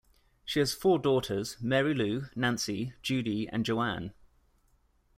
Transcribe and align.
She 0.43 0.57
has 0.57 0.73
four 0.73 0.97
daughters, 0.97 1.57
Mary 1.61 1.93
Lou, 1.93 2.23
Nancy, 2.35 2.93
Judy, 3.03 3.47
and 3.47 3.63
Jo-An. 3.63 4.13